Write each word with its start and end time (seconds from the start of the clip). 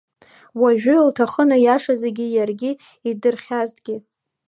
Уажәы 0.59 0.93
илҭахын 0.97 1.49
аиаша 1.57 1.93
зегьы 2.01 2.25
иаргьы 2.29 2.71
идырхьазҭгьы. 3.09 3.95